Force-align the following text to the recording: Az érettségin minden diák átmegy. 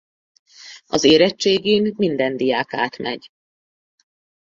Az 0.85 1.03
érettségin 1.03 1.93
minden 1.97 2.37
diák 2.37 2.73
átmegy. 2.73 3.31